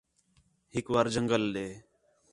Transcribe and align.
ہِک 0.73 0.85
وار 0.93 1.07
جنڳل 1.13 1.43
ݙے 1.53 1.67